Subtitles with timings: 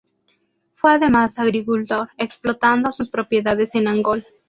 [0.77, 4.25] Fue además agricultor, explotando sus propiedades en Angol.